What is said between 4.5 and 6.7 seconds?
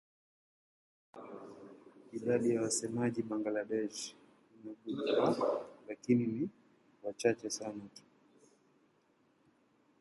haijulikani lakini ni